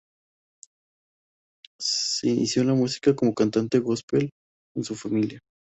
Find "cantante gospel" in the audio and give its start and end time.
3.35-4.31